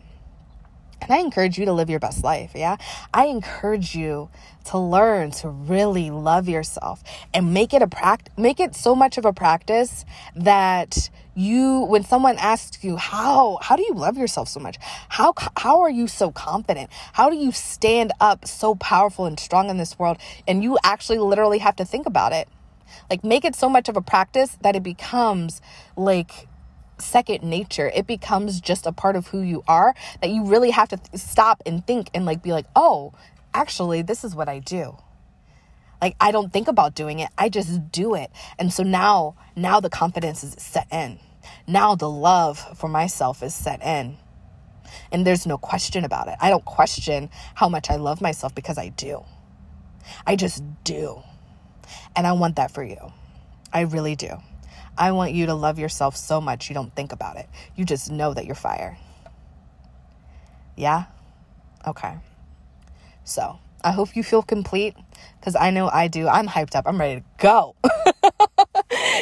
and 1.00 1.12
I 1.12 1.18
encourage 1.18 1.58
you 1.58 1.64
to 1.66 1.72
live 1.72 1.88
your 1.88 2.00
best 2.00 2.24
life. 2.24 2.52
Yeah. 2.54 2.76
I 3.14 3.26
encourage 3.26 3.94
you 3.94 4.28
to 4.64 4.78
learn 4.78 5.30
to 5.30 5.48
really 5.48 6.10
love 6.10 6.48
yourself 6.48 7.02
and 7.32 7.54
make 7.54 7.72
it 7.72 7.82
a 7.82 7.86
practice, 7.86 8.34
make 8.36 8.60
it 8.60 8.74
so 8.74 8.94
much 8.94 9.16
of 9.16 9.24
a 9.24 9.32
practice 9.32 10.04
that 10.34 11.08
you, 11.34 11.82
when 11.82 12.02
someone 12.02 12.36
asks 12.38 12.82
you, 12.82 12.96
how, 12.96 13.58
how 13.62 13.76
do 13.76 13.82
you 13.82 13.94
love 13.94 14.18
yourself 14.18 14.48
so 14.48 14.58
much? 14.58 14.76
How, 15.08 15.32
how 15.56 15.80
are 15.82 15.90
you 15.90 16.08
so 16.08 16.32
confident? 16.32 16.90
How 17.12 17.30
do 17.30 17.36
you 17.36 17.52
stand 17.52 18.12
up 18.20 18.46
so 18.46 18.74
powerful 18.74 19.24
and 19.24 19.38
strong 19.38 19.70
in 19.70 19.78
this 19.78 19.98
world? 19.98 20.18
And 20.48 20.64
you 20.64 20.78
actually 20.82 21.18
literally 21.18 21.58
have 21.58 21.76
to 21.76 21.84
think 21.84 22.06
about 22.06 22.32
it. 22.32 22.48
Like 23.08 23.22
make 23.22 23.44
it 23.44 23.54
so 23.54 23.68
much 23.68 23.88
of 23.88 23.96
a 23.96 24.02
practice 24.02 24.58
that 24.62 24.74
it 24.74 24.82
becomes 24.82 25.60
like 25.96 26.47
second 27.00 27.42
nature. 27.42 27.90
It 27.94 28.06
becomes 28.06 28.60
just 28.60 28.86
a 28.86 28.92
part 28.92 29.16
of 29.16 29.28
who 29.28 29.40
you 29.40 29.62
are 29.68 29.94
that 30.20 30.30
you 30.30 30.44
really 30.44 30.70
have 30.70 30.88
to 30.90 30.96
th- 30.96 31.20
stop 31.20 31.62
and 31.66 31.86
think 31.86 32.10
and 32.14 32.26
like 32.26 32.42
be 32.42 32.52
like, 32.52 32.66
oh, 32.76 33.12
actually, 33.54 34.02
this 34.02 34.24
is 34.24 34.34
what 34.34 34.48
I 34.48 34.58
do. 34.58 34.96
Like 36.00 36.16
I 36.20 36.30
don't 36.30 36.52
think 36.52 36.68
about 36.68 36.94
doing 36.94 37.18
it. 37.18 37.30
I 37.36 37.48
just 37.48 37.90
do 37.90 38.14
it. 38.14 38.30
And 38.58 38.72
so 38.72 38.82
now, 38.82 39.36
now 39.56 39.80
the 39.80 39.90
confidence 39.90 40.44
is 40.44 40.54
set 40.58 40.86
in. 40.92 41.18
Now 41.66 41.94
the 41.94 42.10
love 42.10 42.58
for 42.78 42.88
myself 42.88 43.42
is 43.42 43.54
set 43.54 43.82
in. 43.82 44.16
And 45.12 45.26
there's 45.26 45.46
no 45.46 45.58
question 45.58 46.04
about 46.04 46.28
it. 46.28 46.36
I 46.40 46.50
don't 46.50 46.64
question 46.64 47.30
how 47.54 47.68
much 47.68 47.90
I 47.90 47.96
love 47.96 48.20
myself 48.20 48.54
because 48.54 48.78
I 48.78 48.88
do. 48.88 49.24
I 50.26 50.36
just 50.36 50.62
do. 50.84 51.22
And 52.16 52.26
I 52.26 52.32
want 52.32 52.56
that 52.56 52.70
for 52.70 52.82
you. 52.82 53.12
I 53.72 53.82
really 53.82 54.16
do. 54.16 54.30
I 54.98 55.12
want 55.12 55.32
you 55.32 55.46
to 55.46 55.54
love 55.54 55.78
yourself 55.78 56.16
so 56.16 56.40
much 56.40 56.68
you 56.68 56.74
don't 56.74 56.94
think 56.94 57.12
about 57.12 57.36
it. 57.36 57.48
You 57.76 57.84
just 57.84 58.10
know 58.10 58.34
that 58.34 58.44
you're 58.44 58.54
fire. 58.54 58.98
Yeah? 60.76 61.04
Okay. 61.86 62.14
So, 63.24 63.58
I 63.82 63.92
hope 63.92 64.16
you 64.16 64.22
feel 64.24 64.42
complete 64.42 64.96
because 65.38 65.54
I 65.54 65.70
know 65.70 65.88
I 65.88 66.08
do. 66.08 66.26
I'm 66.28 66.48
hyped 66.48 66.74
up. 66.74 66.86
I'm 66.86 66.98
ready 66.98 67.20
to 67.20 67.26
go. 67.38 67.76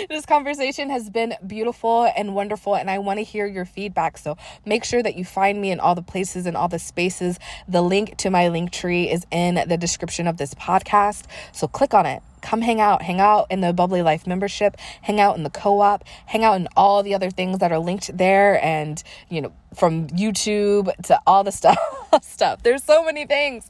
this 0.08 0.26
conversation 0.26 0.90
has 0.90 1.10
been 1.10 1.34
beautiful 1.46 2.10
and 2.16 2.34
wonderful, 2.34 2.76
and 2.76 2.90
I 2.90 2.98
want 2.98 3.18
to 3.18 3.24
hear 3.24 3.46
your 3.46 3.64
feedback. 3.64 4.18
So 4.18 4.36
make 4.64 4.84
sure 4.84 5.02
that 5.02 5.16
you 5.16 5.24
find 5.24 5.60
me 5.60 5.70
in 5.70 5.80
all 5.80 5.94
the 5.94 6.02
places 6.02 6.46
and 6.46 6.56
all 6.56 6.68
the 6.68 6.78
spaces. 6.78 7.38
The 7.68 7.82
link 7.82 8.16
to 8.18 8.30
my 8.30 8.48
link 8.48 8.70
tree 8.70 9.10
is 9.10 9.26
in 9.30 9.68
the 9.68 9.76
description 9.76 10.26
of 10.26 10.36
this 10.36 10.54
podcast. 10.54 11.24
So 11.52 11.66
click 11.66 11.94
on 11.94 12.06
it. 12.06 12.22
Come 12.42 12.60
hang 12.60 12.80
out. 12.80 13.02
Hang 13.02 13.20
out 13.20 13.46
in 13.50 13.60
the 13.60 13.72
bubbly 13.72 14.02
life 14.02 14.26
membership. 14.26 14.76
Hang 15.02 15.20
out 15.20 15.36
in 15.36 15.42
the 15.42 15.50
co-op. 15.50 16.04
Hang 16.26 16.44
out 16.44 16.54
in 16.54 16.68
all 16.76 17.02
the 17.02 17.14
other 17.14 17.30
things 17.30 17.58
that 17.58 17.72
are 17.72 17.78
linked 17.78 18.16
there 18.16 18.64
and 18.64 19.02
you 19.28 19.40
know 19.40 19.52
from 19.74 20.06
youtube 20.08 20.94
to 21.04 21.20
all 21.26 21.42
the 21.42 21.50
stuff 21.60 21.78
stuff. 22.22 22.62
There's 22.62 22.84
so 22.84 23.04
many 23.04 23.26
things. 23.26 23.66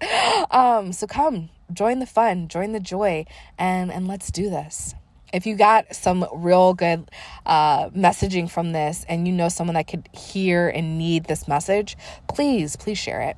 Um 0.50 0.92
so 0.92 1.06
come 1.06 1.48
join 1.72 1.98
the 1.98 2.06
fun 2.06 2.46
join 2.48 2.72
the 2.72 2.80
joy 2.80 3.24
and 3.58 3.90
and 3.90 4.06
let's 4.06 4.30
do 4.30 4.48
this 4.48 4.94
if 5.36 5.46
you 5.46 5.54
got 5.54 5.94
some 5.94 6.26
real 6.32 6.72
good 6.72 7.10
uh, 7.44 7.90
messaging 7.90 8.50
from 8.50 8.72
this 8.72 9.04
and 9.06 9.28
you 9.28 9.32
know 9.34 9.50
someone 9.50 9.74
that 9.74 9.86
could 9.86 10.08
hear 10.12 10.68
and 10.68 10.96
need 10.98 11.26
this 11.26 11.46
message 11.46 11.96
please 12.26 12.74
please 12.74 12.98
share 12.98 13.20
it. 13.20 13.36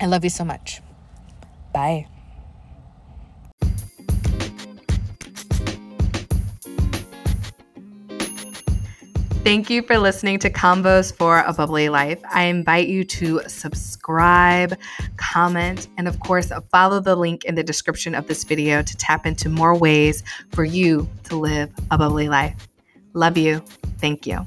I 0.00 0.06
love 0.06 0.24
you 0.24 0.30
so 0.30 0.44
much. 0.44 0.80
Bye. 1.72 2.08
Thank 9.46 9.70
you 9.70 9.82
for 9.82 9.96
listening 9.96 10.40
to 10.40 10.50
Convos 10.50 11.16
for 11.16 11.38
a 11.38 11.52
Bubbly 11.52 11.88
Life. 11.88 12.18
I 12.28 12.46
invite 12.46 12.88
you 12.88 13.04
to 13.04 13.42
subscribe, 13.46 14.76
comment, 15.36 15.88
and 15.98 16.08
of 16.08 16.18
course, 16.20 16.50
uh, 16.50 16.62
follow 16.72 16.98
the 16.98 17.14
link 17.14 17.44
in 17.44 17.56
the 17.56 17.62
description 17.62 18.14
of 18.14 18.26
this 18.26 18.42
video 18.42 18.80
to 18.80 18.96
tap 18.96 19.26
into 19.26 19.50
more 19.50 19.76
ways 19.76 20.22
for 20.52 20.64
you 20.64 21.06
to 21.24 21.36
live 21.36 21.70
a 21.90 21.98
bubbly 21.98 22.26
life. 22.26 22.56
Love 23.12 23.36
you. 23.36 23.62
Thank 23.98 24.26
you. 24.26 24.42